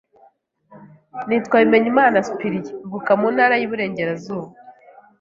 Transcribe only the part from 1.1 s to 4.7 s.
Nitwa BIMENYIMANA Cyprien, mvuka mu ntara y’uburengerazuba